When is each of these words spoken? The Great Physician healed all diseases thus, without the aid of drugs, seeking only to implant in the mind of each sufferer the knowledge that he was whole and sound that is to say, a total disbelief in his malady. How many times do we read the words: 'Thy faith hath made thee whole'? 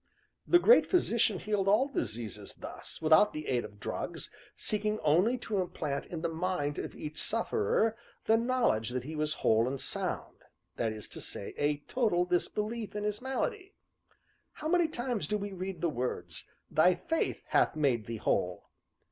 The 0.47 0.57
Great 0.57 0.87
Physician 0.87 1.37
healed 1.37 1.67
all 1.67 1.87
diseases 1.87 2.55
thus, 2.55 3.03
without 3.03 3.33
the 3.33 3.45
aid 3.45 3.63
of 3.63 3.79
drugs, 3.79 4.31
seeking 4.55 4.99
only 5.01 5.37
to 5.37 5.61
implant 5.61 6.07
in 6.07 6.21
the 6.23 6.27
mind 6.27 6.79
of 6.79 6.95
each 6.95 7.21
sufferer 7.21 7.95
the 8.25 8.35
knowledge 8.35 8.89
that 8.89 9.03
he 9.03 9.15
was 9.15 9.35
whole 9.45 9.67
and 9.67 9.79
sound 9.79 10.37
that 10.77 10.91
is 10.91 11.07
to 11.09 11.21
say, 11.21 11.53
a 11.55 11.77
total 11.87 12.25
disbelief 12.25 12.95
in 12.95 13.03
his 13.03 13.21
malady. 13.21 13.75
How 14.53 14.67
many 14.67 14.87
times 14.87 15.27
do 15.27 15.37
we 15.37 15.51
read 15.53 15.81
the 15.81 15.89
words: 15.91 16.47
'Thy 16.71 16.95
faith 16.95 17.43
hath 17.49 17.75
made 17.75 18.07
thee 18.07 18.17
whole'? 18.17 18.71